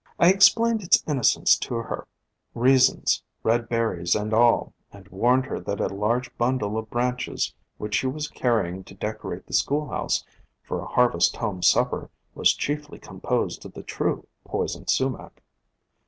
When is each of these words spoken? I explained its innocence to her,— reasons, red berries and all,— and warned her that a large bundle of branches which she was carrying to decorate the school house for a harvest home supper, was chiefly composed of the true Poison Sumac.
I 0.17 0.29
explained 0.31 0.81
its 0.81 1.03
innocence 1.07 1.55
to 1.59 1.75
her,— 1.75 2.07
reasons, 2.55 3.21
red 3.43 3.69
berries 3.69 4.15
and 4.15 4.33
all,— 4.33 4.73
and 4.91 5.07
warned 5.09 5.45
her 5.45 5.59
that 5.59 5.79
a 5.79 5.89
large 5.89 6.35
bundle 6.39 6.75
of 6.75 6.89
branches 6.89 7.53
which 7.77 7.97
she 7.97 8.07
was 8.07 8.27
carrying 8.27 8.83
to 8.85 8.95
decorate 8.95 9.45
the 9.45 9.53
school 9.53 9.89
house 9.89 10.25
for 10.63 10.81
a 10.81 10.87
harvest 10.87 11.35
home 11.37 11.61
supper, 11.61 12.09
was 12.33 12.55
chiefly 12.55 12.97
composed 12.97 13.63
of 13.63 13.73
the 13.75 13.83
true 13.83 14.25
Poison 14.43 14.87
Sumac. 14.87 15.43